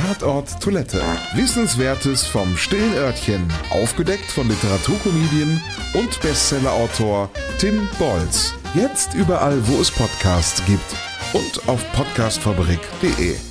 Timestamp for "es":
9.78-9.90